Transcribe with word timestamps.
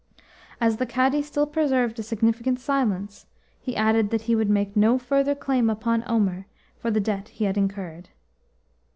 As 0.59 0.77
the 0.77 0.87
Cadi 0.87 1.21
still 1.21 1.45
preserved 1.45 1.99
a 1.99 2.01
significant 2.01 2.59
silence, 2.59 3.27
he 3.59 3.75
added 3.75 4.09
that 4.09 4.21
he 4.23 4.35
would 4.35 4.49
make 4.49 4.75
no 4.75 4.97
further 4.97 5.35
claim 5.35 5.69
upon 5.69 6.03
Omer 6.07 6.47
for 6.79 6.89
the 6.89 6.99
debt 6.99 7.27
he 7.29 7.45
had 7.45 7.55
incurred. 7.55 8.09